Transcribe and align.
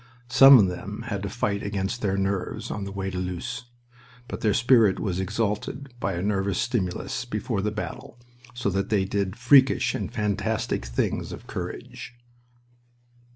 Some 0.29 0.57
of 0.57 0.67
them 0.67 1.03
had 1.09 1.21
to 1.21 1.29
fight 1.29 1.61
against 1.61 2.01
their 2.01 2.17
nerves 2.17 2.71
on 2.71 2.85
the 2.85 2.91
way 2.91 3.11
to 3.11 3.19
Loos. 3.19 3.65
But 4.27 4.41
their 4.41 4.51
spirit 4.55 4.99
was 4.99 5.19
exalted 5.19 5.93
by 5.99 6.13
a 6.13 6.23
nervous 6.23 6.57
stimulus 6.57 7.23
before 7.23 7.61
that 7.61 7.75
battle, 7.75 8.19
so 8.55 8.71
that 8.71 8.89
they 8.89 9.05
did 9.05 9.35
freakish 9.35 9.93
and 9.93 10.11
fantastic 10.11 10.85
things 10.87 11.31
of 11.31 11.45
courage. 11.45 12.15